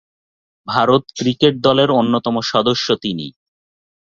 [0.67, 3.27] Bharat cricket দলের অন্যতম সদস্য তিনি।